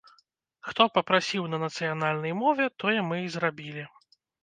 [0.69, 3.91] Хто папрасіў на нацыянальнай мове, тое мы і зрабілі.